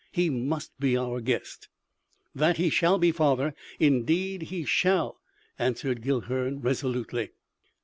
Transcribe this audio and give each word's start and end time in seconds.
He 0.11 0.31
must 0.31 0.71
be 0.79 0.97
our 0.97 1.21
guest!" 1.21 1.69
"That 2.33 2.57
he 2.57 2.71
shall 2.71 2.97
be, 2.97 3.11
father! 3.11 3.53
Indeed, 3.79 4.41
he 4.49 4.65
shall!" 4.65 5.19
answered 5.59 6.01
Guilhern 6.01 6.59
resolutely. 6.59 7.29